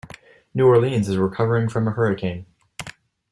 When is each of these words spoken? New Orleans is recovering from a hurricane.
New 0.55 0.65
Orleans 0.65 1.07
is 1.07 1.17
recovering 1.17 1.69
from 1.69 1.87
a 1.87 1.91
hurricane. 1.91 2.47